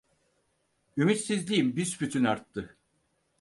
Ümitsizliğim 0.97 1.75
büsbütün 1.75 2.23
arttı. 2.23 2.75